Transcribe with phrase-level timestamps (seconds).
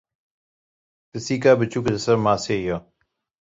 [1.09, 2.77] Pisîka biçûk li ser maseyê ye.